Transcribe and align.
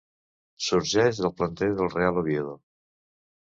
Sorgeix 0.67 1.19
del 1.25 1.33
planter 1.41 1.67
del 1.83 1.93
Real 1.97 2.19
Oviedo. 2.23 2.57